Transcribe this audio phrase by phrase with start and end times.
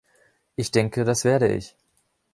[0.55, 1.77] Ich denke, das werde ich.